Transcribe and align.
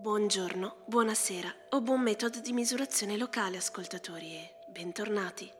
Buongiorno, 0.00 0.84
buonasera 0.86 1.52
o 1.70 1.80
buon 1.80 2.02
metodo 2.02 2.38
di 2.38 2.52
misurazione 2.52 3.16
locale, 3.16 3.56
ascoltatori, 3.56 4.32
e 4.32 4.54
bentornati. 4.70 5.50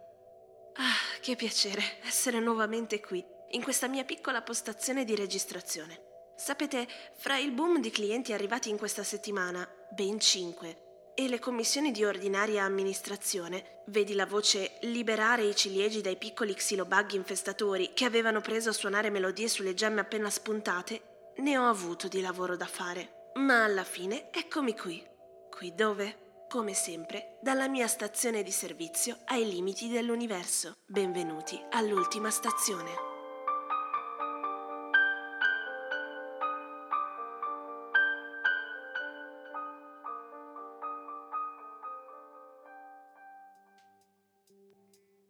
Ah, 0.75 1.19
che 1.21 1.35
piacere 1.35 1.83
essere 2.05 2.39
nuovamente 2.39 3.01
qui, 3.01 3.25
in 3.51 3.65
questa 3.65 3.89
mia 3.89 4.05
piccola 4.05 4.41
postazione 4.41 5.05
di 5.05 5.17
registrazione. 5.17 6.01
Sapete, 6.37 6.87
fra 7.17 7.37
il 7.37 7.51
boom 7.51 7.81
di 7.81 7.91
clienti 7.91 8.33
arrivati 8.33 8.71
in 8.71 8.79
questa 8.79 9.03
settimana, 9.03 9.69
ben 9.91 10.21
cinque, 10.21 11.13
e 11.17 11.27
le 11.27 11.41
commissioni 11.41 11.91
di 11.91 12.05
ordinaria 12.05 12.63
amministrazione, 12.63 13.83
vedi 13.87 14.15
la 14.15 14.25
voce 14.25 14.79
liberare 14.83 15.47
i 15.47 15.57
ciliegi 15.57 16.01
dai 16.01 16.17
piccoli 16.17 16.55
xilobug 16.55 17.11
infestatori 17.11 17.91
che 17.93 18.05
avevano 18.05 18.41
preso 18.41 18.69
a 18.69 18.73
suonare 18.73 19.11
melodie 19.11 19.49
sulle 19.49 19.75
gemme 19.75 19.99
appena 19.99 20.31
spuntate, 20.31 21.33
ne 21.39 21.59
ho 21.59 21.69
avuto 21.69 22.07
di 22.07 22.21
lavoro 22.21 22.57
da 22.57 22.67
fare. 22.67 23.18
Ma 23.39 23.63
alla 23.63 23.85
fine 23.85 24.33
eccomi 24.33 24.77
qui. 24.77 25.01
Qui 25.49 25.73
dove? 25.73 26.47
Come 26.49 26.75
sempre, 26.75 27.39
dalla 27.41 27.69
mia 27.69 27.87
stazione 27.87 28.43
di 28.43 28.51
servizio 28.51 29.19
ai 29.27 29.49
limiti 29.49 29.89
dell'universo. 29.89 30.79
Benvenuti 30.85 31.57
all'ultima 31.71 32.31
stazione. 32.31 32.91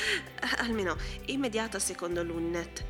Almeno 0.59 0.98
immediata 1.25 1.78
secondo 1.78 2.22
l'Uninet. 2.22 2.84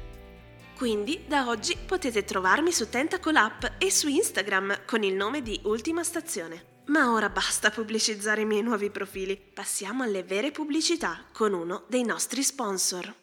Quindi 0.76 1.26
da 1.28 1.47
oggi 1.47 1.76
potete 1.86 2.25
trovarmi 2.25 2.72
su 2.72 2.88
Tentacle 2.88 3.38
App 3.38 3.64
e 3.78 3.88
su 3.92 4.08
Instagram 4.08 4.84
con 4.84 5.04
il 5.04 5.14
nome 5.14 5.42
di 5.42 5.60
Ultima 5.62 6.02
Stazione. 6.02 6.81
Ma 6.86 7.12
ora 7.12 7.28
basta 7.28 7.70
pubblicizzare 7.70 8.41
i 8.41 8.44
miei 8.44 8.62
nuovi 8.62 8.91
profili. 8.91 9.36
Passiamo 9.36 10.02
alle 10.02 10.25
vere 10.25 10.50
pubblicità 10.50 11.25
con 11.32 11.52
uno 11.52 11.84
dei 11.86 12.02
nostri 12.02 12.42
sponsor. 12.42 13.14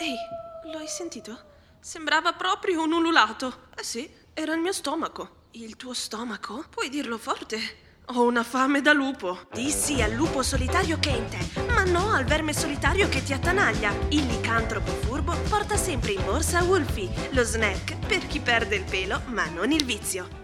Ehi, 0.00 0.70
lo 0.70 0.78
hai 0.78 0.86
sentito? 0.86 1.52
Sembrava 1.80 2.34
proprio 2.34 2.84
un 2.84 2.92
ululato. 2.92 3.68
Eh 3.76 3.82
sì, 3.82 4.22
era 4.34 4.52
il 4.52 4.60
mio 4.60 4.72
stomaco. 4.72 5.42
Il 5.52 5.76
tuo 5.76 5.94
stomaco? 5.94 6.64
Puoi 6.68 6.88
dirlo 6.88 7.18
forte. 7.18 7.82
Ho 8.06 8.24
una 8.24 8.42
fame 8.42 8.82
da 8.82 8.92
lupo. 8.92 9.46
Dissi 9.52 10.02
al 10.02 10.10
lupo 10.10 10.42
solitario 10.42 10.98
che 10.98 11.10
è 11.10 11.16
in 11.16 11.28
te, 11.28 11.62
ma 11.68 11.84
no 11.84 12.10
al 12.10 12.24
verme 12.24 12.52
solitario 12.52 13.08
che 13.08 13.22
ti 13.22 13.32
attanaglia. 13.32 13.92
Il 14.08 14.26
licantropo 14.26 14.90
furbo 14.90 15.34
porta 15.48 15.76
sempre 15.76 16.12
in 16.12 16.24
borsa 16.24 16.64
Wolfie, 16.64 17.30
lo 17.30 17.44
snack 17.44 18.06
per 18.06 18.26
chi 18.26 18.40
perde 18.40 18.74
il 18.74 18.84
pelo, 18.84 19.22
ma 19.26 19.46
non 19.46 19.70
il 19.70 19.84
vizio. 19.84 20.42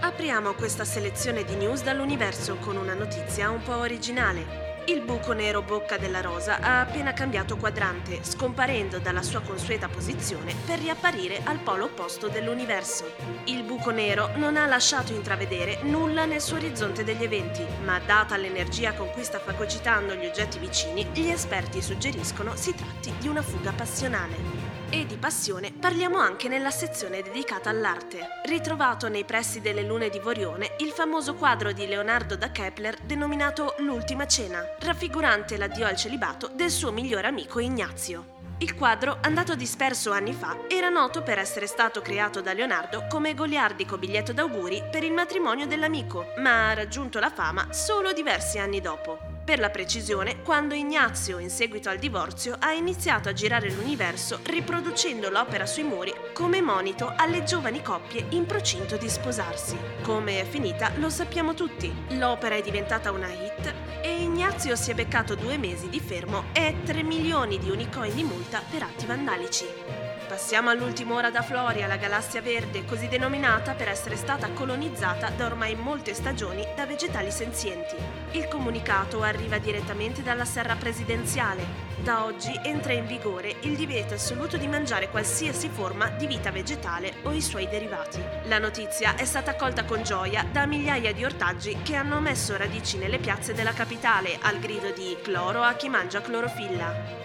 Apriamo 0.00 0.54
questa 0.54 0.84
selezione 0.84 1.44
di 1.44 1.54
news 1.54 1.82
dall'universo 1.82 2.56
con 2.56 2.76
una 2.76 2.94
notizia 2.94 3.50
un 3.50 3.62
po' 3.62 3.76
originale. 3.76 4.69
Il 4.90 5.02
buco 5.02 5.32
nero 5.32 5.62
Bocca 5.62 5.98
della 5.98 6.20
Rosa 6.20 6.58
ha 6.58 6.80
appena 6.80 7.12
cambiato 7.12 7.56
quadrante, 7.56 8.24
scomparendo 8.24 8.98
dalla 8.98 9.22
sua 9.22 9.40
consueta 9.40 9.88
posizione 9.88 10.52
per 10.66 10.80
riapparire 10.80 11.42
al 11.44 11.58
polo 11.58 11.84
opposto 11.84 12.26
dell'universo. 12.26 13.14
Il 13.44 13.62
buco 13.62 13.92
nero 13.92 14.30
non 14.34 14.56
ha 14.56 14.66
lasciato 14.66 15.12
intravedere 15.12 15.78
nulla 15.84 16.24
nel 16.24 16.40
suo 16.40 16.56
orizzonte 16.56 17.04
degli 17.04 17.22
eventi, 17.22 17.64
ma 17.84 18.00
data 18.00 18.36
l'energia 18.36 18.92
con 18.94 19.08
cui 19.12 19.22
sta 19.22 19.38
fagocitando 19.38 20.16
gli 20.16 20.26
oggetti 20.26 20.58
vicini, 20.58 21.06
gli 21.14 21.28
esperti 21.28 21.80
suggeriscono 21.80 22.56
si 22.56 22.74
tratti 22.74 23.14
di 23.16 23.28
una 23.28 23.42
fuga 23.42 23.70
passionale. 23.70 24.59
E 24.92 25.06
di 25.06 25.16
passione 25.18 25.72
parliamo 25.72 26.18
anche 26.18 26.48
nella 26.48 26.72
sezione 26.72 27.22
dedicata 27.22 27.70
all'arte. 27.70 28.26
Ritrovato 28.44 29.08
nei 29.08 29.24
pressi 29.24 29.60
delle 29.60 29.84
lune 29.84 30.08
di 30.08 30.18
Vorione 30.18 30.74
il 30.80 30.90
famoso 30.90 31.34
quadro 31.36 31.70
di 31.70 31.86
Leonardo 31.86 32.34
da 32.34 32.50
Kepler 32.50 32.98
denominato 33.00 33.76
L'ultima 33.78 34.26
cena, 34.26 34.60
raffigurante 34.80 35.56
l'addio 35.56 35.86
al 35.86 35.94
celibato 35.94 36.50
del 36.52 36.70
suo 36.70 36.90
migliore 36.90 37.28
amico 37.28 37.60
Ignazio. 37.60 38.39
Il 38.62 38.74
quadro, 38.74 39.16
andato 39.22 39.54
disperso 39.54 40.12
anni 40.12 40.34
fa, 40.34 40.58
era 40.68 40.90
noto 40.90 41.22
per 41.22 41.38
essere 41.38 41.66
stato 41.66 42.02
creato 42.02 42.42
da 42.42 42.52
Leonardo 42.52 43.06
come 43.08 43.32
goliardico 43.32 43.96
biglietto 43.96 44.34
d'auguri 44.34 44.84
per 44.90 45.02
il 45.02 45.12
matrimonio 45.12 45.66
dell'amico, 45.66 46.34
ma 46.36 46.68
ha 46.68 46.74
raggiunto 46.74 47.18
la 47.20 47.30
fama 47.30 47.72
solo 47.72 48.12
diversi 48.12 48.58
anni 48.58 48.82
dopo. 48.82 49.18
Per 49.42 49.58
la 49.58 49.70
precisione, 49.70 50.42
quando 50.42 50.74
Ignazio, 50.74 51.38
in 51.38 51.48
seguito 51.48 51.88
al 51.88 51.98
divorzio, 51.98 52.54
ha 52.58 52.72
iniziato 52.72 53.30
a 53.30 53.32
girare 53.32 53.70
l'universo 53.70 54.40
riproducendo 54.42 55.30
l'opera 55.30 55.64
sui 55.64 55.82
muri 55.82 56.12
come 56.34 56.60
monito 56.60 57.14
alle 57.16 57.44
giovani 57.44 57.82
coppie 57.82 58.26
in 58.28 58.44
procinto 58.44 58.98
di 58.98 59.08
sposarsi. 59.08 59.76
Come 60.02 60.38
è 60.38 60.44
finita 60.44 60.92
lo 60.96 61.08
sappiamo 61.08 61.54
tutti. 61.54 61.90
L'opera 62.10 62.56
è 62.56 62.60
diventata 62.60 63.10
una 63.10 63.28
hit 63.28 63.74
e 64.02 64.22
Ignazio 64.50 64.74
si 64.74 64.90
è 64.90 64.94
beccato 64.94 65.36
due 65.36 65.56
mesi 65.58 65.88
di 65.88 66.00
fermo 66.00 66.46
e 66.52 66.82
3 66.82 67.04
milioni 67.04 67.56
di 67.60 67.70
unicoin 67.70 68.12
di 68.12 68.24
multa 68.24 68.60
per 68.68 68.82
atti 68.82 69.06
vandalici. 69.06 69.99
Passiamo 70.30 70.70
all'ultima 70.70 71.14
ora 71.14 71.28
da 71.28 71.42
Floria, 71.42 71.88
la 71.88 71.96
galassia 71.96 72.40
verde, 72.40 72.84
così 72.84 73.08
denominata 73.08 73.74
per 73.74 73.88
essere 73.88 74.14
stata 74.14 74.48
colonizzata 74.50 75.28
da 75.30 75.44
ormai 75.44 75.74
molte 75.74 76.14
stagioni 76.14 76.64
da 76.76 76.86
vegetali 76.86 77.32
senzienti. 77.32 77.96
Il 78.30 78.46
comunicato 78.46 79.22
arriva 79.22 79.58
direttamente 79.58 80.22
dalla 80.22 80.44
serra 80.44 80.76
presidenziale. 80.76 81.88
Da 82.04 82.24
oggi 82.24 82.52
entra 82.62 82.92
in 82.92 83.06
vigore 83.06 83.56
il 83.62 83.74
divieto 83.74 84.14
assoluto 84.14 84.56
di 84.56 84.68
mangiare 84.68 85.10
qualsiasi 85.10 85.68
forma 85.68 86.10
di 86.10 86.28
vita 86.28 86.52
vegetale 86.52 87.14
o 87.24 87.32
i 87.32 87.42
suoi 87.42 87.68
derivati. 87.68 88.22
La 88.44 88.60
notizia 88.60 89.16
è 89.16 89.24
stata 89.24 89.50
accolta 89.50 89.84
con 89.84 90.04
gioia 90.04 90.46
da 90.48 90.64
migliaia 90.64 91.12
di 91.12 91.24
ortaggi 91.24 91.76
che 91.82 91.96
hanno 91.96 92.20
messo 92.20 92.56
radici 92.56 92.98
nelle 92.98 93.18
piazze 93.18 93.52
della 93.52 93.72
capitale 93.72 94.38
al 94.42 94.60
grido 94.60 94.92
di 94.92 95.16
cloro 95.20 95.62
a 95.62 95.74
chi 95.74 95.88
mangia 95.88 96.20
clorofilla. 96.20 97.19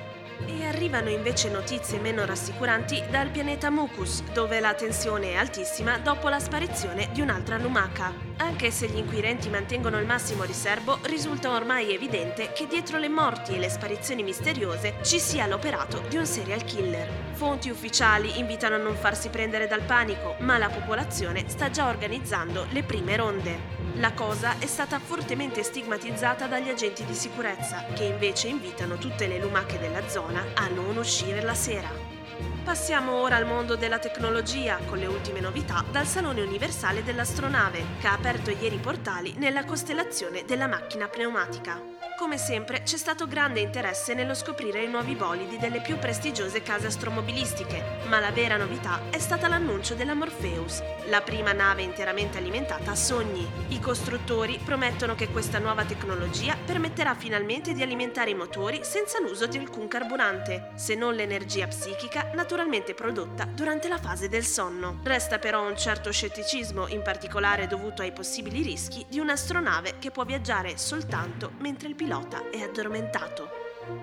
E 0.47 0.63
arrivano 0.65 1.09
invece 1.09 1.49
notizie 1.49 1.99
meno 1.99 2.23
rassicuranti 2.23 3.03
dal 3.09 3.29
pianeta 3.29 3.71
Mucus, 3.71 4.21
dove 4.31 4.59
la 4.59 4.73
tensione 4.75 5.31
è 5.31 5.35
altissima 5.35 5.97
dopo 5.97 6.29
la 6.29 6.39
sparizione 6.39 7.09
di 7.11 7.21
un'altra 7.21 7.57
lumaca. 7.57 8.13
Anche 8.37 8.69
se 8.69 8.87
gli 8.87 8.97
inquirenti 8.97 9.49
mantengono 9.49 9.99
il 9.99 10.05
massimo 10.05 10.43
riservo, 10.43 10.99
risulta 11.03 11.51
ormai 11.51 11.93
evidente 11.93 12.51
che 12.53 12.67
dietro 12.67 12.99
le 12.99 13.09
morti 13.09 13.55
e 13.55 13.59
le 13.59 13.69
sparizioni 13.69 14.23
misteriose 14.23 14.97
ci 15.01 15.19
sia 15.19 15.47
l'operato 15.47 16.03
di 16.09 16.17
un 16.17 16.25
serial 16.25 16.63
killer. 16.63 17.09
Fonti 17.31 17.69
ufficiali 17.69 18.37
invitano 18.37 18.75
a 18.75 18.79
non 18.79 18.95
farsi 18.95 19.29
prendere 19.29 19.67
dal 19.67 19.81
panico, 19.81 20.35
ma 20.39 20.57
la 20.57 20.69
popolazione 20.69 21.45
sta 21.47 21.69
già 21.71 21.87
organizzando 21.87 22.67
le 22.69 22.83
prime 22.83 23.15
ronde. 23.15 23.74
La 23.97 24.11
cosa 24.11 24.59
è 24.59 24.65
stata 24.65 24.99
fortemente 24.99 25.63
stigmatizzata 25.63 26.47
dagli 26.47 26.67
agenti 26.67 27.05
di 27.05 27.13
sicurezza, 27.13 27.85
che 27.93 28.03
invece 28.03 28.49
invitano 28.49 28.97
tutte 28.97 29.25
le 29.25 29.39
lumache 29.39 29.79
della 29.79 30.05
zona 30.09 30.43
a 30.53 30.67
non 30.67 30.97
uscire 30.97 31.41
la 31.41 31.53
sera. 31.53 31.89
Passiamo 32.65 33.13
ora 33.13 33.37
al 33.37 33.45
mondo 33.45 33.77
della 33.77 33.97
tecnologia 33.97 34.79
con 34.85 34.97
le 34.97 35.05
ultime 35.05 35.39
novità 35.39 35.85
dal 35.89 36.05
Salone 36.05 36.41
Universale 36.41 37.03
dell'Astronave, 37.03 37.85
che 38.01 38.07
ha 38.07 38.13
aperto 38.13 38.49
ieri 38.49 38.75
i 38.75 38.79
portali 38.79 39.33
nella 39.37 39.63
costellazione 39.63 40.43
della 40.45 40.67
macchina 40.67 41.07
pneumatica. 41.07 41.79
Come 42.17 42.37
sempre 42.37 42.81
c'è 42.83 42.95
stato 42.95 43.27
grande 43.27 43.59
interesse 43.59 44.13
nello 44.13 44.33
scoprire 44.35 44.81
i 44.81 44.87
nuovi 44.87 45.15
bolidi 45.15 45.57
delle 45.57 45.81
più 45.81 45.99
prestigiose 45.99 46.61
case 46.61 46.87
astromobilistiche, 46.87 47.99
ma 48.07 48.21
la 48.21 48.31
vera 48.31 48.55
novità 48.55 49.01
è 49.09 49.19
stata 49.19 49.49
l'annuncio 49.49 49.95
della 49.95 50.13
Morpheus, 50.13 50.81
la 51.07 51.19
prima 51.21 51.51
nave 51.51 51.81
interamente 51.81 52.37
alimentata 52.37 52.91
a 52.91 52.95
sogni. 52.95 53.45
I 53.67 53.81
costruttori 53.81 54.61
promettono 54.63 55.13
che 55.13 55.27
questa 55.27 55.59
nuova 55.59 55.83
tecnologia 55.83 56.55
permetterà 56.55 57.15
finalmente 57.15 57.73
di 57.73 57.83
alimentare 57.83 58.29
i 58.29 58.35
motori 58.35 58.79
senza 58.83 59.19
l'uso 59.19 59.45
di 59.45 59.57
alcun 59.57 59.89
carburante, 59.89 60.69
se 60.75 60.95
non 60.95 61.15
l'energia 61.15 61.67
psichica 61.67 62.31
naturalmente 62.33 62.93
prodotta 62.93 63.43
durante 63.43 63.89
la 63.89 63.99
fase 63.99 64.29
del 64.29 64.45
sonno. 64.45 65.01
Resta 65.03 65.37
però 65.37 65.67
un 65.67 65.77
certo 65.77 66.13
scetticismo, 66.13 66.87
in 66.87 67.01
particolare 67.01 67.67
dovuto 67.67 68.03
ai 68.03 68.13
possibili 68.13 68.61
rischi 68.61 69.05
di 69.09 69.19
un'astronave 69.19 69.95
che 69.99 70.11
può 70.11 70.23
viaggiare 70.23 70.77
soltanto 70.77 71.51
mentre 71.57 71.89
il 71.89 71.95
pilota 71.95 72.03
pilota 72.05 72.51
è 72.51 72.61
addormentato. 72.61 73.49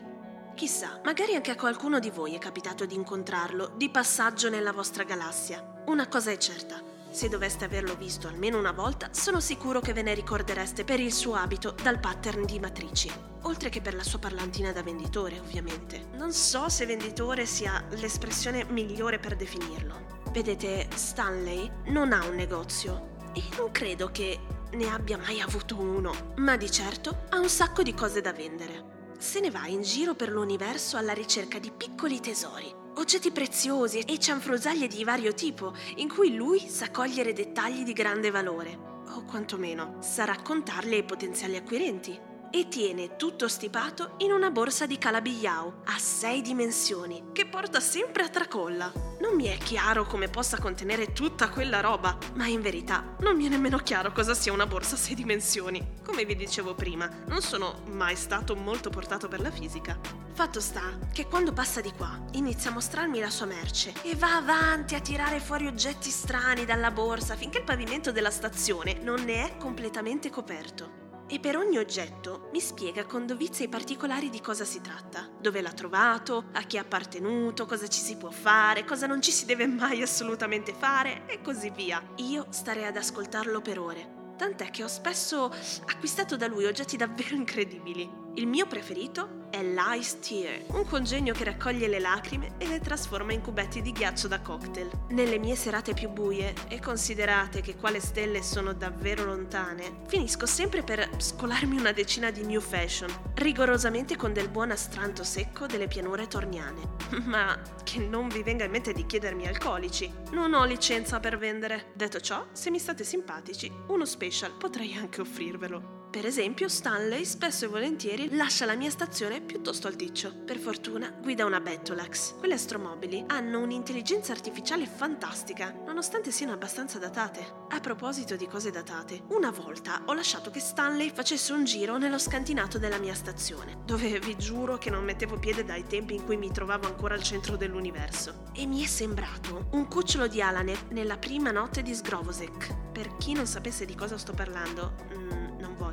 Chissà, 0.53 1.01
magari 1.03 1.33
anche 1.33 1.49
a 1.49 1.55
qualcuno 1.55 1.97
di 1.97 2.11
voi 2.11 2.35
è 2.35 2.37
capitato 2.37 2.85
di 2.85 2.93
incontrarlo 2.93 3.73
di 3.75 3.89
passaggio 3.89 4.47
nella 4.47 4.71
vostra 4.71 5.03
galassia. 5.03 5.81
Una 5.87 6.07
cosa 6.07 6.29
è 6.29 6.37
certa, 6.37 6.79
se 7.09 7.29
doveste 7.29 7.65
averlo 7.65 7.95
visto 7.95 8.27
almeno 8.27 8.59
una 8.59 8.73
volta, 8.73 9.09
sono 9.11 9.39
sicuro 9.39 9.79
che 9.79 9.91
ve 9.91 10.03
ne 10.03 10.13
ricordereste 10.13 10.83
per 10.83 10.99
il 10.99 11.11
suo 11.11 11.33
abito 11.33 11.73
dal 11.81 11.99
pattern 11.99 12.45
di 12.45 12.59
matrici, 12.59 13.11
oltre 13.41 13.69
che 13.69 13.81
per 13.81 13.95
la 13.95 14.03
sua 14.03 14.19
parlantina 14.19 14.71
da 14.71 14.83
venditore, 14.83 15.39
ovviamente. 15.39 16.09
Non 16.13 16.31
so 16.31 16.69
se 16.69 16.85
venditore 16.85 17.47
sia 17.47 17.83
l'espressione 17.95 18.65
migliore 18.65 19.17
per 19.17 19.35
definirlo. 19.35 20.21
Vedete, 20.29 20.89
Stanley 20.93 21.71
non 21.85 22.13
ha 22.13 22.23
un 22.27 22.35
negozio 22.35 23.15
e 23.33 23.41
non 23.57 23.71
credo 23.71 24.11
che 24.11 24.39
ne 24.71 24.89
abbia 24.89 25.17
mai 25.17 25.41
avuto 25.41 25.79
uno, 25.79 26.33
ma 26.37 26.57
di 26.57 26.69
certo 26.69 27.25
ha 27.29 27.39
un 27.39 27.49
sacco 27.49 27.83
di 27.83 27.93
cose 27.93 28.21
da 28.21 28.33
vendere. 28.33 28.95
Se 29.17 29.39
ne 29.39 29.49
va 29.49 29.65
in 29.67 29.81
giro 29.81 30.13
per 30.13 30.29
l'universo 30.29 30.97
alla 30.97 31.13
ricerca 31.13 31.59
di 31.59 31.71
piccoli 31.71 32.19
tesori, 32.19 32.71
oggetti 32.95 33.31
preziosi 33.31 33.99
e 33.99 34.19
cianfrusaglie 34.19 34.87
di 34.87 35.03
vario 35.03 35.33
tipo, 35.33 35.73
in 35.95 36.09
cui 36.09 36.35
lui 36.35 36.59
sa 36.59 36.91
cogliere 36.91 37.33
dettagli 37.33 37.83
di 37.83 37.93
grande 37.93 38.29
valore, 38.29 38.77
o 39.15 39.23
quantomeno 39.23 39.97
sa 40.01 40.25
raccontarli 40.25 40.95
ai 40.95 41.03
potenziali 41.03 41.55
acquirenti 41.55 42.26
e 42.51 42.67
tiene 42.67 43.15
tutto 43.15 43.47
stipato 43.47 44.13
in 44.17 44.31
una 44.31 44.51
borsa 44.51 44.85
di 44.85 44.97
calabigliao 44.97 45.81
a 45.85 45.97
sei 45.97 46.41
dimensioni 46.41 47.25
che 47.31 47.45
porta 47.45 47.79
sempre 47.79 48.23
a 48.23 48.29
tracolla. 48.29 48.91
Non 49.19 49.35
mi 49.35 49.45
è 49.45 49.57
chiaro 49.57 50.05
come 50.05 50.27
possa 50.27 50.59
contenere 50.59 51.13
tutta 51.13 51.49
quella 51.49 51.81
roba, 51.81 52.17
ma 52.35 52.47
in 52.47 52.61
verità 52.61 53.15
non 53.19 53.35
mi 53.35 53.45
è 53.45 53.49
nemmeno 53.49 53.77
chiaro 53.77 54.11
cosa 54.11 54.33
sia 54.33 54.53
una 54.53 54.67
borsa 54.67 54.95
a 54.95 54.99
sei 54.99 55.15
dimensioni. 55.15 55.95
Come 56.03 56.25
vi 56.25 56.35
dicevo 56.35 56.75
prima, 56.75 57.09
non 57.27 57.41
sono 57.41 57.81
mai 57.87 58.15
stato 58.15 58.55
molto 58.55 58.89
portato 58.89 59.27
per 59.27 59.41
la 59.41 59.51
fisica. 59.51 59.99
Fatto 60.33 60.61
sta 60.61 60.97
che 61.11 61.25
quando 61.25 61.51
passa 61.51 61.81
di 61.81 61.91
qua 61.91 62.19
inizia 62.33 62.69
a 62.69 62.73
mostrarmi 62.73 63.19
la 63.19 63.29
sua 63.29 63.47
merce 63.47 63.93
e 64.03 64.15
va 64.15 64.35
avanti 64.35 64.93
a 64.93 65.01
tirare 65.01 65.39
fuori 65.39 65.65
oggetti 65.65 66.11
strani 66.11 66.63
dalla 66.63 66.91
borsa 66.91 67.35
finché 67.35 67.57
il 67.57 67.63
pavimento 67.63 68.11
della 68.11 68.29
stazione 68.29 68.99
non 69.01 69.23
ne 69.23 69.47
è 69.49 69.57
completamente 69.57 70.29
coperto 70.29 71.05
e 71.27 71.39
per 71.39 71.57
ogni 71.57 71.77
oggetto 71.77 72.49
mi 72.53 72.59
spiega 72.59 73.05
con 73.05 73.25
dovizia 73.25 73.65
i 73.65 73.69
particolari 73.69 74.29
di 74.29 74.41
cosa 74.41 74.63
si 74.63 74.81
tratta, 74.81 75.29
dove 75.39 75.61
l'ha 75.61 75.71
trovato, 75.73 76.45
a 76.53 76.61
chi 76.61 76.77
è 76.77 76.79
appartenuto, 76.79 77.65
cosa 77.65 77.87
ci 77.87 77.99
si 77.99 78.15
può 78.15 78.31
fare, 78.31 78.85
cosa 78.85 79.07
non 79.07 79.21
ci 79.21 79.31
si 79.31 79.45
deve 79.45 79.67
mai 79.67 80.01
assolutamente 80.01 80.73
fare 80.73 81.25
e 81.27 81.41
così 81.41 81.69
via. 81.69 82.01
Io 82.17 82.47
starei 82.49 82.85
ad 82.85 82.97
ascoltarlo 82.97 83.61
per 83.61 83.79
ore. 83.79 84.15
Tant'è 84.37 84.69
che 84.69 84.83
ho 84.83 84.87
spesso 84.87 85.51
acquistato 85.85 86.37
da 86.37 86.47
lui 86.47 86.65
oggetti 86.65 86.95
davvero 86.95 87.35
incredibili. 87.35 88.26
Il 88.37 88.45
mio 88.45 88.67
preferito 88.67 89.47
è 89.49 89.63
l'Ice 89.63 90.19
Tear, 90.19 90.65
un 90.67 90.85
congegno 90.85 91.33
che 91.33 91.43
raccoglie 91.43 91.87
le 91.87 91.97
lacrime 91.97 92.51
e 92.59 92.67
le 92.67 92.79
trasforma 92.79 93.33
in 93.33 93.41
cubetti 93.41 93.81
di 93.81 93.91
ghiaccio 93.91 94.27
da 94.27 94.41
cocktail. 94.41 94.91
Nelle 95.09 95.39
mie 95.39 95.55
serate 95.55 95.95
più 95.95 96.09
buie, 96.09 96.53
e 96.67 96.79
considerate 96.79 97.61
che 97.61 97.75
qua 97.75 97.89
le 97.89 97.99
stelle 97.99 98.43
sono 98.43 98.73
davvero 98.73 99.25
lontane, 99.25 100.01
finisco 100.05 100.45
sempre 100.45 100.83
per 100.83 101.09
scolarmi 101.17 101.79
una 101.79 101.93
decina 101.93 102.29
di 102.29 102.45
new 102.45 102.61
fashion, 102.61 103.09
rigorosamente 103.33 104.15
con 104.15 104.33
del 104.33 104.49
buon 104.49 104.69
astranto 104.69 105.23
secco 105.23 105.65
delle 105.65 105.87
pianure 105.87 106.27
torniane. 106.27 106.95
Ma 107.25 107.59
che 107.83 107.97
non 107.97 108.27
vi 108.27 108.43
venga 108.43 108.65
in 108.65 108.71
mente 108.71 108.93
di 108.93 109.07
chiedermi 109.07 109.47
alcolici. 109.47 110.13
Non 110.29 110.53
ho 110.53 110.63
licenza 110.63 111.19
per 111.19 111.39
vendere. 111.39 111.87
Detto 111.95 112.19
ciò, 112.19 112.45
se 112.51 112.69
mi 112.69 112.77
state 112.77 113.03
simpatici, 113.03 113.71
uno 113.87 114.05
special 114.05 114.51
potrei 114.55 114.93
anche 114.93 115.21
offrirvelo. 115.21 115.96
Per 116.09 116.25
esempio, 116.25 116.69
Stanley 116.69 117.25
spesso 117.25 117.65
e 117.65 117.67
volentieri 117.67 118.33
lascia 118.35 118.65
la 118.65 118.75
mia 118.75 118.89
stazione 118.89 119.41
piuttosto 119.41 119.87
alticcio. 119.87 120.33
Per 120.45 120.57
fortuna 120.57 121.13
guida 121.21 121.45
una 121.45 121.59
Bettolax. 121.59 122.37
Quelle 122.37 122.53
astromobili 122.53 123.25
hanno 123.27 123.59
un'intelligenza 123.59 124.31
artificiale 124.31 124.87
fantastica, 124.87 125.75
nonostante 125.85 126.31
siano 126.31 126.53
abbastanza 126.53 126.97
datate. 126.97 127.65
A 127.69 127.79
proposito 127.81 128.37
di 128.37 128.47
cose 128.47 128.71
datate, 128.71 129.23
una 129.29 129.51
volta 129.51 130.03
ho 130.05 130.13
lasciato 130.13 130.49
che 130.49 130.61
Stanley 130.61 131.11
facesse 131.13 131.51
un 131.51 131.65
giro 131.65 131.97
nello 131.97 132.17
scantinato 132.17 132.77
della 132.77 132.99
mia 132.99 133.13
stazione, 133.13 133.79
dove 133.85 134.17
vi 134.19 134.37
giuro 134.37 134.77
che 134.77 134.89
non 134.89 135.03
mettevo 135.03 135.37
piede 135.37 135.65
dai 135.65 135.85
tempi 135.85 136.15
in 136.15 136.23
cui 136.23 136.37
mi 136.37 136.51
trovavo 136.51 136.87
ancora 136.87 137.15
al 137.15 137.23
centro 137.23 137.57
dell'universo. 137.57 138.45
E 138.53 138.65
mi 138.65 138.81
è 138.81 138.87
sembrato 138.87 139.67
un 139.73 139.87
cucciolo 139.89 140.27
di 140.27 140.41
Alanet 140.41 140.89
nella 140.91 141.17
prima 141.17 141.51
notte 141.51 141.81
di 141.81 141.93
Sgrovosek. 141.93 142.91
Per 142.93 143.17
chi 143.17 143.33
non 143.33 143.45
sapesse 143.45 143.85
di 143.85 143.93
cosa 143.93 144.17
sto 144.17 144.33
parlando, 144.33 144.95
mm, 145.13 145.46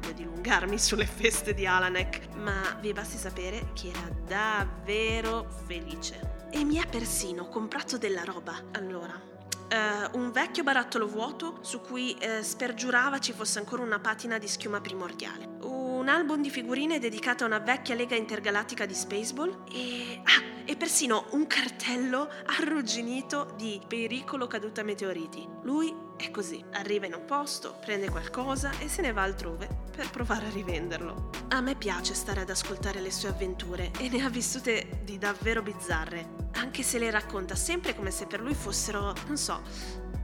voglio 0.05 0.13
dilungarmi 0.13 0.79
sulle 0.79 1.07
feste 1.07 1.55
di 1.55 1.67
Alanek, 1.67 2.35
ma 2.37 2.77
vi 2.81 2.93
basti 2.93 3.17
sapere 3.17 3.69
che 3.73 3.89
era 3.89 4.11
davvero 4.27 5.49
felice. 5.67 6.49
E 6.51 6.63
mi 6.63 6.79
ha 6.79 6.85
persino 6.87 7.49
comprato 7.49 7.97
della 7.97 8.23
roba. 8.23 8.55
Allora, 8.73 9.15
uh, 9.15 10.19
un 10.19 10.31
vecchio 10.31 10.63
barattolo 10.63 11.07
vuoto 11.07 11.59
su 11.63 11.81
cui 11.81 12.17
uh, 12.21 12.43
spergiurava 12.43 13.19
ci 13.19 13.33
fosse 13.33 13.59
ancora 13.59 13.83
una 13.83 13.99
patina 13.99 14.37
di 14.39 14.47
schiuma 14.47 14.81
primordiale. 14.81 15.49
Un 15.63 16.09
album 16.09 16.43
di 16.43 16.51
figurine 16.51 16.99
dedicato 16.99 17.45
a 17.45 17.47
una 17.47 17.59
vecchia 17.59 17.95
lega 17.95 18.15
intergalattica 18.15 18.85
di 18.85 18.95
Spaceball 18.95 19.65
e... 19.73 20.21
Ah, 20.23 20.53
e 20.67 20.77
persino 20.77 21.27
un 21.33 21.47
cartello 21.47 22.27
arrugginito 22.59 23.53
di 23.55 23.79
pericolo 23.87 24.47
caduta 24.47 24.83
meteoriti. 24.83 25.47
Lui 25.63 25.95
è 26.17 26.31
così, 26.31 26.65
arriva 26.73 27.05
in 27.05 27.13
un 27.13 27.27
posto, 27.27 27.77
prende 27.83 28.09
qualcosa 28.09 28.71
e 28.79 28.89
se 28.89 29.03
ne 29.03 29.13
va 29.13 29.25
altrove 29.25 29.84
per 29.95 30.11
provare 30.11 30.47
a 30.47 30.51
rivenderlo. 30.51 31.31
A 31.49 31.61
me 31.61 31.75
piace 31.75 32.15
stare 32.15 32.41
ad 32.41 32.51
ascoltare 32.51 33.01
le 33.01 33.11
sue 33.11 33.29
avventure 33.29 33.91
e 33.99 34.09
ne 34.09 34.25
ha 34.25 34.29
vissute 34.29 35.01
di 35.05 35.19
davvero 35.19 35.63
bizzarre, 35.63 36.51
anche 36.55 36.83
se 36.83 36.99
le 36.99 37.11
racconta 37.11 37.55
sempre 37.55 37.95
come 37.95 38.11
se 38.11 38.27
per 38.27 38.41
lui 38.41 38.55
fossero, 38.55 39.15
non 39.27 39.37
so, 39.37 39.63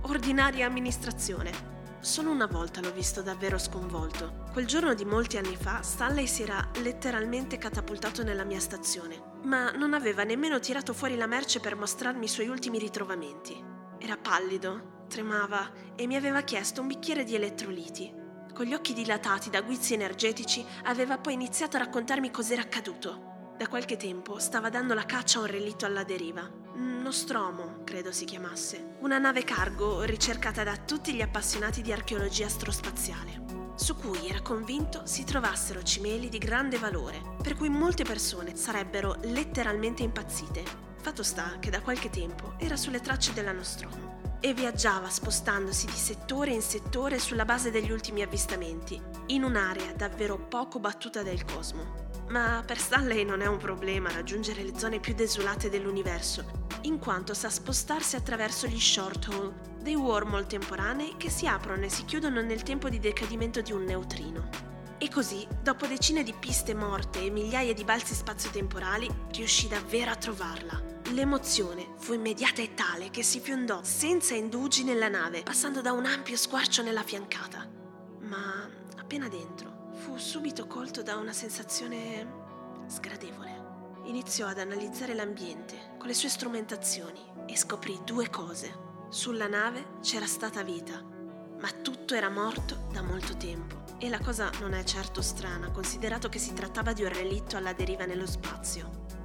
ordinaria 0.02 0.66
amministrazione. 0.66 1.78
Solo 2.00 2.30
una 2.30 2.46
volta 2.46 2.80
l'ho 2.80 2.92
visto 2.92 3.20
davvero 3.20 3.58
sconvolto. 3.58 4.46
Quel 4.52 4.66
giorno 4.66 4.94
di 4.94 5.04
molti 5.04 5.36
anni 5.36 5.54
fa, 5.54 5.82
Stanley 5.82 6.26
si 6.26 6.42
era 6.42 6.66
letteralmente 6.82 7.58
catapultato 7.58 8.22
nella 8.22 8.44
mia 8.44 8.58
stazione, 8.58 9.22
ma 9.44 9.70
non 9.72 9.92
aveva 9.92 10.24
nemmeno 10.24 10.58
tirato 10.60 10.94
fuori 10.94 11.16
la 11.16 11.26
merce 11.26 11.60
per 11.60 11.76
mostrarmi 11.76 12.24
i 12.24 12.28
suoi 12.28 12.48
ultimi 12.48 12.78
ritrovamenti. 12.78 13.62
Era 13.98 14.16
pallido, 14.16 15.04
tremava 15.08 15.70
e 15.94 16.06
mi 16.06 16.16
aveva 16.16 16.40
chiesto 16.40 16.80
un 16.80 16.86
bicchiere 16.86 17.22
di 17.24 17.34
elettroliti. 17.34 18.19
Con 18.60 18.68
gli 18.68 18.74
occhi 18.74 18.92
dilatati 18.92 19.48
da 19.48 19.62
guizzi 19.62 19.94
energetici, 19.94 20.62
aveva 20.84 21.16
poi 21.16 21.32
iniziato 21.32 21.76
a 21.76 21.78
raccontarmi 21.78 22.30
cos'era 22.30 22.60
accaduto. 22.60 23.54
Da 23.56 23.66
qualche 23.68 23.96
tempo 23.96 24.38
stava 24.38 24.68
dando 24.68 24.92
la 24.92 25.06
caccia 25.06 25.38
a 25.38 25.40
un 25.40 25.46
relitto 25.46 25.86
alla 25.86 26.04
deriva. 26.04 26.46
Nostromo, 26.74 27.80
credo 27.84 28.12
si 28.12 28.26
chiamasse. 28.26 28.96
Una 29.00 29.16
nave 29.16 29.44
cargo 29.44 30.02
ricercata 30.02 30.62
da 30.62 30.76
tutti 30.76 31.14
gli 31.14 31.22
appassionati 31.22 31.80
di 31.80 31.90
archeologia 31.90 32.44
astrospaziale, 32.44 33.44
su 33.76 33.96
cui 33.96 34.28
era 34.28 34.42
convinto 34.42 35.06
si 35.06 35.24
trovassero 35.24 35.82
cimeli 35.82 36.28
di 36.28 36.36
grande 36.36 36.76
valore, 36.76 37.36
per 37.42 37.56
cui 37.56 37.70
molte 37.70 38.04
persone 38.04 38.56
sarebbero 38.56 39.16
letteralmente 39.22 40.02
impazzite. 40.02 40.64
Fatto 41.00 41.22
sta 41.22 41.56
che 41.60 41.70
da 41.70 41.80
qualche 41.80 42.10
tempo 42.10 42.52
era 42.58 42.76
sulle 42.76 43.00
tracce 43.00 43.32
della 43.32 43.52
Nostromo 43.52 44.19
e 44.40 44.54
viaggiava 44.54 45.08
spostandosi 45.08 45.86
di 45.86 45.92
settore 45.92 46.50
in 46.50 46.62
settore 46.62 47.18
sulla 47.18 47.44
base 47.44 47.70
degli 47.70 47.90
ultimi 47.90 48.22
avvistamenti, 48.22 49.00
in 49.26 49.44
un'area 49.44 49.92
davvero 49.92 50.38
poco 50.38 50.80
battuta 50.80 51.22
del 51.22 51.44
cosmo. 51.44 52.08
Ma 52.30 52.62
per 52.64 52.78
Stanley 52.78 53.24
non 53.24 53.42
è 53.42 53.46
un 53.46 53.58
problema 53.58 54.10
raggiungere 54.10 54.62
le 54.62 54.78
zone 54.78 55.00
più 55.00 55.14
desolate 55.14 55.68
dell'universo, 55.68 56.68
in 56.82 56.98
quanto 56.98 57.34
sa 57.34 57.50
spostarsi 57.50 58.16
attraverso 58.16 58.66
gli 58.66 58.80
short 58.80 59.28
hole, 59.28 59.52
dei 59.82 59.94
wormhole 59.94 60.46
temporanei 60.46 61.14
che 61.16 61.28
si 61.28 61.46
aprono 61.46 61.84
e 61.84 61.90
si 61.90 62.04
chiudono 62.04 62.40
nel 62.40 62.62
tempo 62.62 62.88
di 62.88 62.98
decadimento 62.98 63.60
di 63.60 63.72
un 63.72 63.84
neutrino. 63.84 64.48
E 64.98 65.08
così, 65.08 65.46
dopo 65.62 65.86
decine 65.86 66.22
di 66.22 66.34
piste 66.38 66.74
morte 66.74 67.24
e 67.24 67.30
migliaia 67.30 67.72
di 67.72 67.84
balzi 67.84 68.14
spazio-temporali, 68.14 69.08
riuscì 69.32 69.66
davvero 69.66 70.10
a 70.10 70.16
trovarla. 70.16 70.89
L'emozione 71.12 71.94
fu 71.96 72.12
immediata 72.12 72.62
e 72.62 72.74
tale 72.74 73.10
che 73.10 73.24
si 73.24 73.40
fiondò 73.40 73.82
senza 73.82 74.34
indugi 74.34 74.84
nella 74.84 75.08
nave, 75.08 75.42
passando 75.42 75.80
da 75.80 75.90
un 75.90 76.06
ampio 76.06 76.36
squarcio 76.36 76.82
nella 76.82 77.02
fiancata. 77.02 77.68
Ma 78.20 78.68
appena 78.96 79.26
dentro, 79.26 79.90
fu 79.94 80.16
subito 80.18 80.68
colto 80.68 81.02
da 81.02 81.16
una 81.16 81.32
sensazione 81.32 82.84
sgradevole. 82.86 83.48
Iniziò 84.04 84.46
ad 84.46 84.60
analizzare 84.60 85.14
l'ambiente 85.14 85.94
con 85.98 86.06
le 86.06 86.14
sue 86.14 86.28
strumentazioni 86.28 87.20
e 87.44 87.56
scoprì 87.56 87.98
due 88.04 88.30
cose. 88.30 88.88
Sulla 89.08 89.48
nave 89.48 89.98
c'era 90.02 90.26
stata 90.26 90.62
vita, 90.62 91.02
ma 91.60 91.70
tutto 91.82 92.14
era 92.14 92.30
morto 92.30 92.86
da 92.92 93.02
molto 93.02 93.36
tempo. 93.36 93.82
E 93.98 94.08
la 94.08 94.20
cosa 94.20 94.48
non 94.60 94.74
è 94.74 94.84
certo 94.84 95.22
strana, 95.22 95.72
considerato 95.72 96.28
che 96.28 96.38
si 96.38 96.52
trattava 96.52 96.92
di 96.92 97.02
un 97.02 97.12
relitto 97.12 97.56
alla 97.56 97.72
deriva 97.72 98.04
nello 98.04 98.26
spazio. 98.28 99.19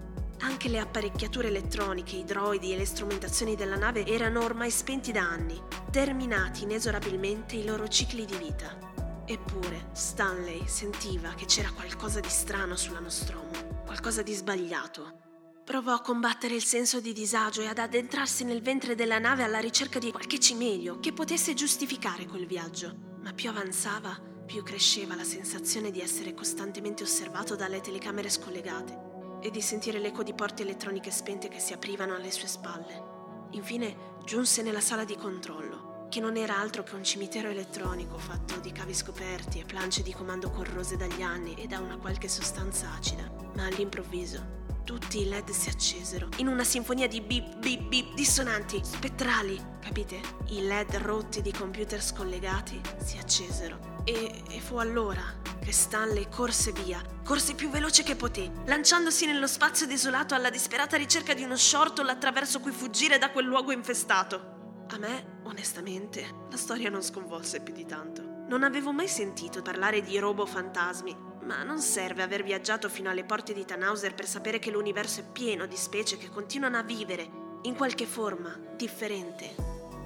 Anche 0.46 0.70
le 0.70 0.78
apparecchiature 0.78 1.48
elettroniche, 1.48 2.18
i 2.18 2.24
droidi 2.24 2.72
e 2.72 2.78
le 2.78 2.86
strumentazioni 2.86 3.56
della 3.56 3.78
nave 3.78 4.06
erano 4.06 4.44
ormai 4.44 4.70
spenti 4.70 5.12
da 5.12 5.22
anni, 5.22 5.60
terminati 5.90 6.64
inesorabilmente 6.64 7.56
i 7.56 7.66
loro 7.66 7.88
cicli 7.88 8.26
di 8.26 8.36
vita. 8.36 8.78
Eppure 9.26 9.90
Stanley 9.94 10.62
sentiva 10.68 11.34
che 11.34 11.46
c'era 11.46 11.72
qualcosa 11.72 12.20
di 12.20 12.30
strano 12.30 12.76
sulla 12.76 13.00
Nostromo, 13.00 13.82
qualcosa 13.86 14.22
di 14.22 14.34
sbagliato. 14.34 15.18
Provò 15.66 15.94
a 15.94 16.02
combattere 16.02 16.54
il 16.54 16.64
senso 16.64 17.00
di 17.00 17.12
disagio 17.12 17.62
e 17.62 17.68
ad 17.68 17.80
addentrarsi 17.80 18.44
nel 18.44 18.62
ventre 18.62 18.94
della 18.94 19.18
nave 19.18 19.42
alla 19.42 19.58
ricerca 19.58 19.98
di 19.98 20.12
qualche 20.12 20.40
cimelio 20.40 21.00
che 21.00 21.12
potesse 21.12 21.56
giustificare 21.56 22.28
quel 22.28 22.46
viaggio. 22.46 23.16
Ma 23.24 23.34
più 23.34 23.50
avanzava, 23.50 24.16
più 24.46 24.62
cresceva 24.62 25.16
la 25.16 25.24
sensazione 25.24 25.90
di 25.90 26.02
essere 26.02 26.36
costantemente 26.36 27.02
osservato 27.02 27.56
dalle 27.56 27.82
telecamere 27.82 28.30
scollegate 28.30 29.05
e 29.46 29.52
di 29.52 29.62
sentire 29.62 30.00
l'eco 30.00 30.24
di 30.24 30.34
porte 30.34 30.64
elettroniche 30.64 31.12
spente 31.12 31.50
che 31.50 31.60
si 31.60 31.72
aprivano 31.72 32.16
alle 32.16 32.32
sue 32.32 32.48
spalle. 32.48 33.48
Infine 33.52 34.14
giunse 34.26 34.64
nella 34.64 34.82
sala 34.82 35.06
di 35.06 35.16
controllo 35.16 36.08
che 36.10 36.20
non 36.20 36.36
era 36.36 36.58
altro 36.58 36.82
che 36.82 36.96
un 36.96 37.04
cimitero 37.04 37.50
elettronico 37.50 38.18
fatto 38.18 38.60
di 38.60 38.72
cavi 38.72 38.94
scoperti 38.96 39.60
e 39.60 39.66
plance 39.66 40.02
di 40.02 40.14
comando 40.14 40.50
corrose 40.50 40.98
dagli 40.98 41.22
anni 41.22 41.54
e 41.56 41.68
da 41.68 41.80
una 41.80 41.98
qualche 41.98 42.28
sostanza 42.28 42.92
acida. 42.94 43.30
Ma 43.56 43.66
all'improvviso 43.66 44.64
tutti 44.84 45.22
i 45.22 45.30
led 45.30 45.50
si 45.50 45.70
accesero 45.70 46.30
in 46.38 46.48
una 46.48 46.64
sinfonia 46.64 47.08
di 47.08 47.22
bip 47.22 47.58
bip 47.58 47.88
bip 47.88 48.14
dissonanti, 48.16 48.82
spettrali, 48.84 49.60
capite? 49.80 50.22
I 50.48 50.66
led 50.66 50.96
rotti 50.96 51.44
di 51.44 51.52
computer 51.52 52.02
scollegati 52.02 52.82
si 52.98 53.18
accesero. 53.18 53.95
E, 54.06 54.44
e 54.50 54.60
fu 54.60 54.78
allora 54.78 55.24
che 55.60 55.72
Stanley 55.72 56.28
corse 56.30 56.72
via, 56.72 57.02
corse 57.24 57.56
più 57.56 57.70
veloce 57.70 58.04
che 58.04 58.16
poté, 58.16 58.52
lanciandosi 58.66 59.26
nello 59.26 59.48
spazio 59.48 59.88
desolato 59.88 60.36
alla 60.36 60.52
disperata 60.52 60.96
ricerca 60.96 61.34
di 61.34 61.42
uno 61.42 61.56
shorttle 61.56 62.12
attraverso 62.12 62.60
cui 62.60 62.72
fuggire 62.72 63.18
da 63.18 63.32
quel 63.32 63.46
luogo 63.46 63.72
infestato. 63.72 64.86
A 64.90 64.98
me, 65.00 65.40
onestamente, 65.46 66.46
la 66.52 66.58
storia 66.58 66.92
non 66.92 67.02
sconvolse 67.02 67.62
più 67.62 67.74
di 67.74 67.88
tanto. 67.88 68.22
Non 68.48 68.62
avevo 68.62 68.92
mai 68.92 69.08
sentito 69.08 69.64
parlare 69.64 70.02
di 70.02 70.20
robo 70.20 70.46
fantasmi, 70.46 71.16
ma 71.42 71.64
non 71.64 71.80
serve 71.80 72.22
aver 72.22 72.44
viaggiato 72.44 72.90
fino 72.90 73.10
alle 73.10 73.24
porte 73.24 73.54
di 73.54 73.66
Tannhauser 73.66 74.14
per 74.14 74.28
sapere 74.28 74.60
che 74.60 74.70
l'universo 74.70 75.22
è 75.22 75.24
pieno 75.24 75.66
di 75.66 75.76
specie 75.76 76.18
che 76.18 76.30
continuano 76.30 76.78
a 76.78 76.84
vivere, 76.84 77.28
in 77.64 77.76
qualche 77.76 78.06
forma, 78.06 78.56
differente, 78.76 79.56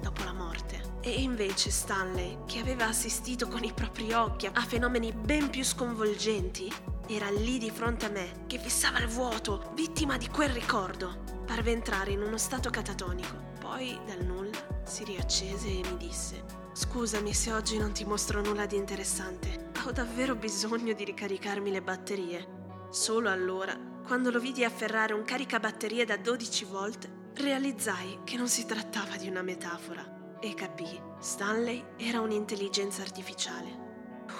dopo 0.00 0.24
la 0.24 0.32
morte. 0.32 0.89
E 1.02 1.22
invece 1.22 1.70
Stanley, 1.70 2.40
che 2.44 2.58
aveva 2.58 2.86
assistito 2.86 3.48
con 3.48 3.64
i 3.64 3.72
propri 3.72 4.12
occhi 4.12 4.44
a 4.44 4.60
fenomeni 4.60 5.12
ben 5.12 5.48
più 5.48 5.64
sconvolgenti, 5.64 6.70
era 7.06 7.30
lì 7.30 7.56
di 7.56 7.70
fronte 7.70 8.04
a 8.04 8.10
me, 8.10 8.44
che 8.46 8.58
fissava 8.58 8.98
il 8.98 9.06
vuoto, 9.06 9.72
vittima 9.74 10.18
di 10.18 10.28
quel 10.28 10.50
ricordo. 10.50 11.24
Parve 11.46 11.70
entrare 11.72 12.10
in 12.10 12.20
uno 12.20 12.36
stato 12.36 12.68
catatonico. 12.68 13.34
Poi, 13.58 13.98
dal 14.04 14.22
nulla, 14.26 14.82
si 14.84 15.04
riaccese 15.04 15.68
e 15.68 15.80
mi 15.90 15.96
disse: 15.96 16.44
Scusami 16.74 17.32
se 17.32 17.50
oggi 17.54 17.78
non 17.78 17.92
ti 17.92 18.04
mostro 18.04 18.42
nulla 18.42 18.66
di 18.66 18.76
interessante. 18.76 19.70
Ho 19.86 19.92
davvero 19.92 20.34
bisogno 20.34 20.92
di 20.92 21.04
ricaricarmi 21.04 21.70
le 21.70 21.80
batterie. 21.80 22.46
Solo 22.90 23.30
allora, 23.30 23.74
quando 24.06 24.30
lo 24.30 24.38
vidi 24.38 24.64
afferrare 24.64 25.14
un 25.14 25.24
caricabatterie 25.24 26.04
da 26.04 26.18
12 26.18 26.64
volt, 26.66 27.10
realizzai 27.36 28.20
che 28.24 28.36
non 28.36 28.48
si 28.48 28.66
trattava 28.66 29.16
di 29.16 29.28
una 29.28 29.40
metafora 29.40 30.18
e 30.40 30.54
capii. 30.54 31.00
Stanley 31.18 31.84
era 31.96 32.20
un'intelligenza 32.20 33.02
artificiale. 33.02 33.88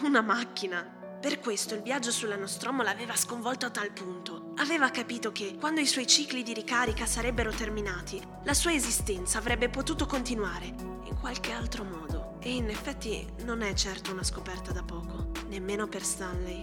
Una 0.03 0.23
macchina 0.23 0.99
per 1.21 1.39
questo 1.39 1.75
il 1.75 1.83
viaggio 1.83 2.11
sulla 2.11 2.37
Nostromo 2.37 2.83
l'aveva 2.83 3.15
sconvolto 3.15 3.67
a 3.67 3.71
tal 3.71 3.93
punto. 3.93 4.55
Aveva 4.57 4.89
capito 4.91 5.33
che, 5.33 5.59
quando 5.61 5.81
i 5.81 5.87
suoi 5.87 6.07
cicli 6.07 6.43
di 6.43 6.55
ricarica 6.55 7.05
sarebbero 7.05 7.51
terminati, 7.51 8.19
la 8.45 8.55
sua 8.55 8.73
esistenza 8.73 9.37
avrebbe 9.37 9.69
potuto 9.69 10.07
continuare 10.07 10.65
in 10.65 11.19
qualche 11.21 11.53
altro 11.53 11.85
modo. 11.85 12.39
E 12.41 12.55
in 12.55 12.71
effetti 12.71 13.27
non 13.45 13.61
è 13.61 13.75
certo 13.75 14.13
una 14.13 14.23
scoperta 14.23 14.73
da 14.73 14.83
poco, 14.83 15.31
nemmeno 15.49 15.89
per 15.89 16.03
Stanley. 16.03 16.63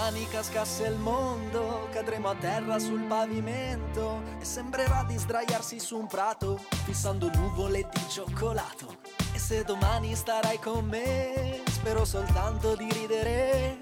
Domani 0.05 0.29
cascasse 0.29 0.85
il 0.85 0.97
mondo, 0.97 1.89
cadremo 1.91 2.29
a 2.29 2.35
terra 2.35 2.79
sul 2.79 3.01
pavimento 3.05 4.21
e 4.39 4.45
sembrerà 4.45 5.03
di 5.09 5.17
sdraiarsi 5.17 5.81
su 5.81 5.97
un 5.97 6.07
prato, 6.07 6.61
fissando 6.85 7.31
nuvole 7.35 7.89
di 7.91 8.01
cioccolato. 8.11 8.99
E 9.33 9.39
se 9.39 9.65
domani 9.65 10.15
starai 10.15 10.59
con 10.59 10.85
me, 10.85 11.63
spero 11.71 12.05
soltanto 12.05 12.77
di 12.77 12.87
ridere 12.93 13.79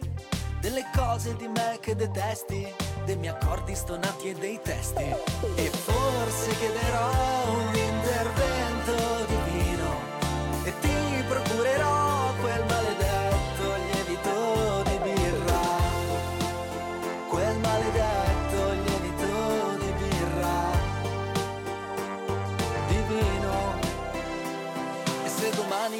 delle 0.60 0.86
cose 0.94 1.34
di 1.34 1.48
me 1.48 1.78
che 1.80 1.96
detesti, 1.96 2.72
dei 3.04 3.16
miei 3.16 3.34
accordi 3.34 3.74
stonati 3.74 4.28
e 4.28 4.34
dei 4.34 4.60
testi. 4.62 5.12
E 5.56 5.70
forse 5.70 6.56
chiederò 6.56 7.10
un 7.50 7.74
intervento 7.74 9.11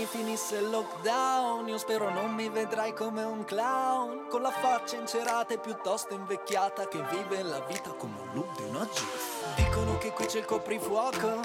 finisse 0.04 0.56
il 0.56 0.70
lockdown, 0.70 1.68
io 1.68 1.78
spero 1.78 2.10
non 2.10 2.32
mi 2.34 2.48
vedrai 2.48 2.94
come 2.94 3.22
un 3.22 3.44
clown, 3.44 4.26
con 4.28 4.42
la 4.42 4.50
faccia 4.50 4.96
incerata 4.96 5.54
e 5.54 5.58
piuttosto 5.58 6.14
invecchiata, 6.14 6.88
che 6.88 7.02
vive 7.10 7.42
la 7.42 7.60
vita 7.60 7.90
come 7.90 8.18
un 8.20 8.30
loop 8.32 8.56
di 8.56 8.68
una 8.68 8.88
GIF. 8.92 9.54
Dicono 9.56 9.98
che 9.98 10.10
qui 10.12 10.26
c'è 10.26 10.38
il 10.38 10.44
coprifuoco, 10.44 11.40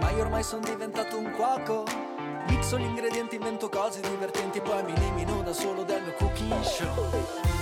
ma 0.00 0.10
io 0.10 0.20
ormai 0.20 0.42
sono 0.42 0.62
diventato 0.62 1.16
un 1.16 1.32
cuoco. 1.32 1.84
Mixo 2.48 2.78
gli 2.78 2.82
ingredienti, 2.82 3.36
invento 3.36 3.68
cose 3.68 4.00
divertenti, 4.00 4.60
poi 4.60 4.82
mi 4.82 4.94
elimino 4.94 5.42
da 5.42 5.52
solo 5.52 5.82
del 5.82 6.02
mio 6.02 6.14
cooking 6.14 6.62
show. 6.62 7.57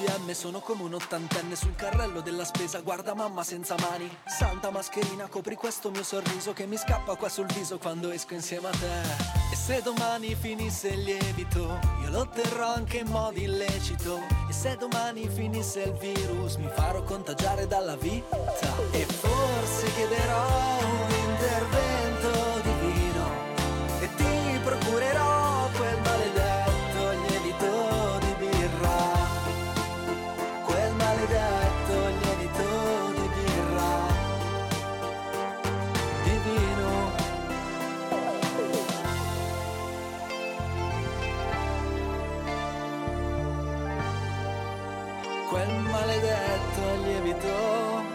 PCM 0.00 0.32
sono 0.32 0.60
come 0.60 0.82
un 0.82 0.94
ottantenne 0.94 1.54
sul 1.54 1.74
carrello 1.74 2.20
della 2.20 2.44
spesa. 2.44 2.80
Guarda 2.80 3.14
mamma 3.14 3.42
senza 3.42 3.74
mani. 3.78 4.08
Santa 4.26 4.70
mascherina 4.70 5.28
copri 5.28 5.54
questo 5.54 5.90
mio 5.90 6.02
sorriso 6.02 6.52
Che 6.52 6.66
mi 6.66 6.76
scappa 6.76 7.16
qua 7.16 7.28
sul 7.28 7.46
viso 7.46 7.78
quando 7.78 8.10
esco 8.10 8.34
insieme 8.34 8.68
a 8.68 8.70
te. 8.70 9.52
E 9.52 9.56
se 9.56 9.82
domani 9.82 10.34
finisse 10.34 10.88
il 10.88 11.02
lievito 11.02 11.78
Io 12.02 12.10
lo 12.10 12.28
terrò 12.28 12.72
anche 12.74 12.98
in 12.98 13.08
modo 13.08 13.38
illecito. 13.38 14.20
E 14.48 14.52
se 14.52 14.76
domani 14.76 15.28
finisse 15.28 15.82
il 15.82 15.92
virus 15.92 16.56
Mi 16.56 16.68
farò 16.74 17.02
contagiare 17.02 17.66
dalla 17.66 17.96
vita. 17.96 18.38
E 18.92 19.04
forse 19.04 19.92
chiederò 19.94 20.46
un 20.78 21.10
intervento 21.30 21.99
Quel 45.50 45.80
maledetto 45.80 47.02
lievito 47.02 48.09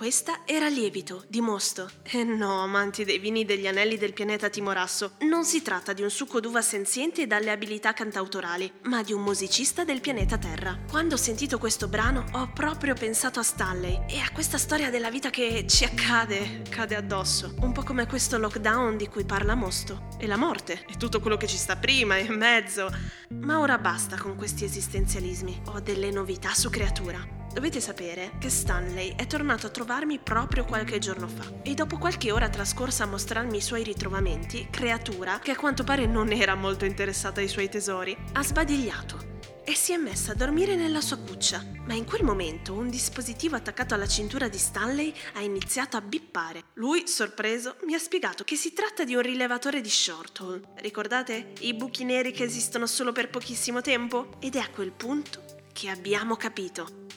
Questa 0.00 0.46
era 0.46 0.66
Lievito, 0.68 1.24
di 1.28 1.42
Mosto. 1.42 1.86
E 2.04 2.24
no, 2.24 2.62
amanti 2.62 3.04
dei 3.04 3.18
vini 3.18 3.44
degli 3.44 3.66
anelli 3.66 3.98
del 3.98 4.14
pianeta 4.14 4.48
Timorasso, 4.48 5.16
non 5.28 5.44
si 5.44 5.60
tratta 5.60 5.92
di 5.92 6.00
un 6.00 6.08
succo 6.08 6.40
d'uva 6.40 6.62
senziente 6.62 7.20
e 7.20 7.26
dalle 7.26 7.50
abilità 7.50 7.92
cantautorali, 7.92 8.72
ma 8.84 9.02
di 9.02 9.12
un 9.12 9.20
musicista 9.20 9.84
del 9.84 10.00
pianeta 10.00 10.38
Terra. 10.38 10.78
Quando 10.88 11.16
ho 11.16 11.18
sentito 11.18 11.58
questo 11.58 11.86
brano 11.86 12.24
ho 12.32 12.50
proprio 12.54 12.94
pensato 12.94 13.40
a 13.40 13.42
Stanley 13.42 14.06
e 14.08 14.20
a 14.20 14.30
questa 14.32 14.56
storia 14.56 14.88
della 14.88 15.10
vita 15.10 15.28
che 15.28 15.66
ci 15.68 15.84
accade, 15.84 16.62
cade 16.70 16.96
addosso. 16.96 17.54
Un 17.60 17.72
po' 17.72 17.82
come 17.82 18.06
questo 18.06 18.38
lockdown 18.38 18.96
di 18.96 19.06
cui 19.06 19.26
parla 19.26 19.54
Mosto. 19.54 20.08
E 20.18 20.26
la 20.26 20.38
morte, 20.38 20.82
e 20.88 20.96
tutto 20.96 21.20
quello 21.20 21.36
che 21.36 21.46
ci 21.46 21.58
sta 21.58 21.76
prima 21.76 22.16
e 22.16 22.24
in 22.24 22.38
mezzo. 22.38 22.90
Ma 23.34 23.60
ora 23.60 23.76
basta 23.76 24.16
con 24.16 24.34
questi 24.34 24.64
esistenzialismi. 24.64 25.60
Ho 25.66 25.80
delle 25.80 26.10
novità 26.10 26.54
su 26.54 26.70
creatura. 26.70 27.39
Dovete 27.52 27.80
sapere 27.80 28.32
che 28.38 28.48
Stanley 28.48 29.14
è 29.16 29.26
tornato 29.26 29.66
a 29.66 29.70
trovarmi 29.70 30.20
proprio 30.20 30.64
qualche 30.64 30.98
giorno 30.98 31.26
fa 31.26 31.62
e 31.62 31.74
dopo 31.74 31.98
qualche 31.98 32.30
ora 32.30 32.48
trascorsa 32.48 33.04
a 33.04 33.08
mostrarmi 33.08 33.56
i 33.56 33.60
suoi 33.60 33.82
ritrovamenti, 33.82 34.68
creatura, 34.70 35.40
che 35.40 35.50
a 35.50 35.56
quanto 35.56 35.82
pare 35.82 36.06
non 36.06 36.30
era 36.30 36.54
molto 36.54 36.84
interessata 36.84 37.40
ai 37.40 37.48
suoi 37.48 37.68
tesori, 37.68 38.16
ha 38.34 38.42
sbadigliato 38.44 39.28
e 39.64 39.74
si 39.74 39.92
è 39.92 39.96
messa 39.96 40.32
a 40.32 40.34
dormire 40.36 40.76
nella 40.76 41.00
sua 41.00 41.18
cuccia. 41.18 41.64
Ma 41.86 41.94
in 41.94 42.04
quel 42.04 42.22
momento 42.22 42.72
un 42.72 42.88
dispositivo 42.88 43.56
attaccato 43.56 43.94
alla 43.94 44.06
cintura 44.06 44.48
di 44.48 44.58
Stanley 44.58 45.12
ha 45.34 45.40
iniziato 45.40 45.96
a 45.96 46.00
bippare. 46.00 46.62
Lui, 46.74 47.08
sorpreso, 47.08 47.76
mi 47.84 47.94
ha 47.94 47.98
spiegato 47.98 48.44
che 48.44 48.54
si 48.54 48.72
tratta 48.72 49.02
di 49.02 49.16
un 49.16 49.22
rilevatore 49.22 49.80
di 49.80 49.90
short 49.90 50.38
hole. 50.40 50.60
Ricordate? 50.76 51.52
I 51.60 51.74
buchi 51.74 52.04
neri 52.04 52.30
che 52.30 52.44
esistono 52.44 52.86
solo 52.86 53.10
per 53.10 53.28
pochissimo 53.28 53.80
tempo? 53.80 54.30
Ed 54.38 54.54
è 54.54 54.60
a 54.60 54.70
quel 54.70 54.92
punto 54.92 55.42
che 55.72 55.88
abbiamo 55.88 56.36
capito. 56.36 57.08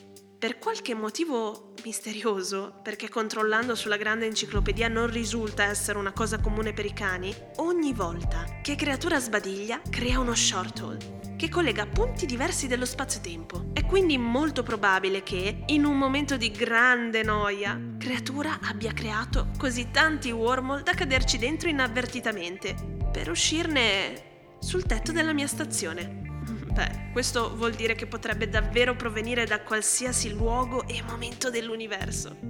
Per 0.44 0.60
qualche 0.60 0.94
motivo 0.94 1.72
misterioso, 1.86 2.82
perché 2.84 3.08
controllando 3.08 3.76
sulla 3.76 3.96
grande 3.96 4.26
enciclopedia 4.26 4.90
non 4.90 5.10
risulta 5.10 5.64
essere 5.64 5.98
una 5.98 6.12
cosa 6.12 6.42
comune 6.42 6.74
per 6.74 6.84
i 6.84 6.92
cani, 6.92 7.34
ogni 7.60 7.94
volta 7.94 8.60
che 8.62 8.76
creatura 8.76 9.22
sbadiglia 9.22 9.80
crea 9.90 10.20
uno 10.20 10.36
short 10.36 10.80
hole 10.82 11.22
che 11.38 11.48
collega 11.48 11.86
punti 11.86 12.26
diversi 12.26 12.68
dello 12.68 12.84
spazio-tempo. 12.84 13.70
È 13.72 13.86
quindi 13.86 14.18
molto 14.18 14.64
probabile 14.64 15.24
che, 15.24 15.64
in 15.68 15.86
un 15.86 15.98
momento 15.98 16.36
di 16.36 16.52
grande 16.52 17.24
noia, 17.24 17.80
creatura 17.98 18.60
abbia 18.64 18.92
creato 18.92 19.48
così 19.58 19.92
tanti 19.92 20.30
wormhole 20.32 20.84
da 20.84 20.94
caderci 20.94 21.38
dentro 21.38 21.70
inavvertitamente, 21.70 22.76
per 23.14 23.30
uscirne 23.30 24.58
sul 24.60 24.84
tetto 24.84 25.14
della 25.14 25.32
mia 25.32 25.48
stazione. 25.48 26.23
Beh, 26.74 27.12
questo 27.12 27.56
vuol 27.56 27.74
dire 27.74 27.94
che 27.94 28.08
potrebbe 28.08 28.50
davvero 28.50 28.96
provenire 28.96 29.46
da 29.46 29.62
qualsiasi 29.62 30.34
luogo 30.34 30.88
e 30.88 31.04
momento 31.04 31.52
dell'universo. 31.52 32.36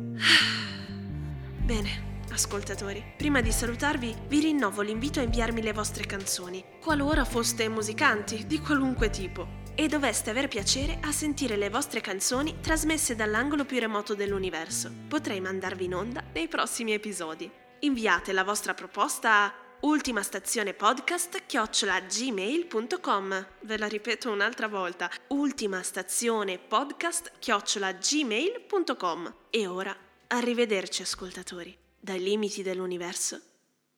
Bene, 1.59 2.21
ascoltatori. 2.31 3.03
Prima 3.17 3.41
di 3.41 3.51
salutarvi, 3.51 4.15
vi 4.29 4.39
rinnovo 4.39 4.81
l'invito 4.81 5.19
a 5.19 5.23
inviarmi 5.23 5.61
le 5.61 5.73
vostre 5.73 6.05
canzoni, 6.05 6.63
qualora 6.79 7.25
foste 7.25 7.67
musicanti 7.67 8.47
di 8.47 8.59
qualunque 8.59 9.09
tipo, 9.09 9.61
e 9.75 9.89
doveste 9.89 10.29
aver 10.29 10.47
piacere 10.47 10.99
a 11.01 11.11
sentire 11.11 11.57
le 11.57 11.69
vostre 11.69 11.99
canzoni 11.99 12.61
trasmesse 12.61 13.15
dall'angolo 13.15 13.65
più 13.65 13.77
remoto 13.77 14.15
dell'universo. 14.15 14.89
Potrei 15.09 15.41
mandarvi 15.41 15.83
in 15.83 15.95
onda 15.95 16.23
nei 16.31 16.47
prossimi 16.47 16.93
episodi. 16.93 17.51
Inviate 17.79 18.31
la 18.31 18.45
vostra 18.45 18.73
proposta 18.73 19.43
a 19.43 19.62
ultima 19.83 20.21
stazione 20.21 20.73
podcast 20.73 21.45
chiocciolagmail.com 21.45 23.47
ve 23.61 23.77
la 23.77 23.87
ripeto 23.87 24.31
un'altra 24.31 24.67
volta 24.67 25.09
ultima 25.27 25.83
stazione 25.83 26.57
podcast 26.57 27.31
chiocciolagmail.com 27.39 29.35
e 29.49 29.67
ora 29.67 29.95
arrivederci 30.27 31.01
ascoltatori. 31.01 31.77
Dai 31.99 32.21
limiti 32.21 32.63
dell'universo 32.63 33.41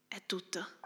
è 0.08 0.22
tutto. 0.26 0.85